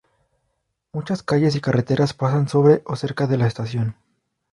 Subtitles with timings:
[0.93, 3.95] Muchas calles y carreteras pasan sobre o cerca de la estación.